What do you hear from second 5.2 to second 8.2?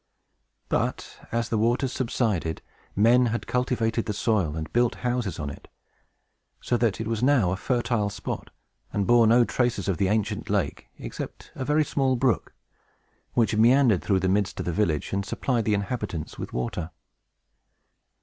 on it, so that it was now a fertile